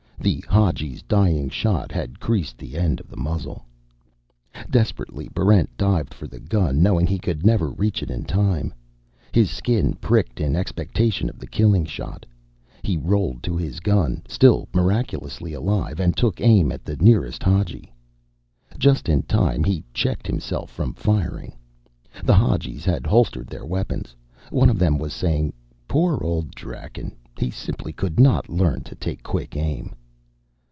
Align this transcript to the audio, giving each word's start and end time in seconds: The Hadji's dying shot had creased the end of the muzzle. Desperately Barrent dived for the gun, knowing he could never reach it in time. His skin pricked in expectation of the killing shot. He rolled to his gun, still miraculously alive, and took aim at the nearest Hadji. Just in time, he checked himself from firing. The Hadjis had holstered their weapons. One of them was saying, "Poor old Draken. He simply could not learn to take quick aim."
The 0.23 0.43
Hadji's 0.47 1.01
dying 1.01 1.49
shot 1.49 1.91
had 1.91 2.19
creased 2.19 2.59
the 2.59 2.77
end 2.77 2.99
of 2.99 3.07
the 3.09 3.17
muzzle. 3.17 3.65
Desperately 4.69 5.27
Barrent 5.33 5.75
dived 5.77 6.13
for 6.13 6.27
the 6.27 6.39
gun, 6.39 6.79
knowing 6.83 7.07
he 7.07 7.17
could 7.17 7.43
never 7.43 7.69
reach 7.71 8.03
it 8.03 8.11
in 8.11 8.25
time. 8.25 8.71
His 9.31 9.49
skin 9.49 9.95
pricked 9.95 10.39
in 10.39 10.55
expectation 10.55 11.27
of 11.27 11.39
the 11.39 11.47
killing 11.47 11.85
shot. 11.85 12.27
He 12.83 12.97
rolled 12.97 13.41
to 13.41 13.57
his 13.57 13.79
gun, 13.79 14.21
still 14.27 14.67
miraculously 14.75 15.53
alive, 15.53 15.99
and 15.99 16.15
took 16.15 16.39
aim 16.39 16.71
at 16.71 16.85
the 16.85 16.97
nearest 16.97 17.41
Hadji. 17.41 17.91
Just 18.77 19.09
in 19.09 19.23
time, 19.23 19.63
he 19.63 19.83
checked 19.91 20.27
himself 20.27 20.69
from 20.69 20.93
firing. 20.93 21.55
The 22.23 22.35
Hadjis 22.35 22.85
had 22.85 23.07
holstered 23.07 23.47
their 23.47 23.65
weapons. 23.65 24.15
One 24.51 24.69
of 24.69 24.77
them 24.77 24.99
was 24.99 25.13
saying, 25.13 25.53
"Poor 25.87 26.23
old 26.23 26.51
Draken. 26.53 27.15
He 27.39 27.49
simply 27.49 27.91
could 27.91 28.19
not 28.19 28.49
learn 28.49 28.81
to 28.81 28.93
take 28.93 29.23
quick 29.23 29.57
aim." 29.57 29.95